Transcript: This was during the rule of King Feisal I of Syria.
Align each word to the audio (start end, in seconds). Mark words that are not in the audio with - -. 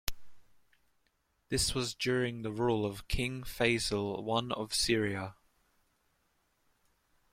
This 1.49 1.75
was 1.75 1.93
during 1.93 2.41
the 2.41 2.51
rule 2.51 2.87
of 2.87 3.07
King 3.07 3.43
Feisal 3.43 4.17
I 4.49 4.53
of 4.55 4.73
Syria. 4.73 5.35